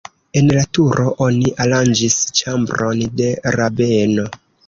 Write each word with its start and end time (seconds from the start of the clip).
En 0.39 0.47
la 0.53 0.61
turo 0.77 1.03
oni 1.25 1.51
aranĝis 1.65 2.17
ĉambron 2.41 3.05
de 3.21 3.29
rabeno. 3.59 4.29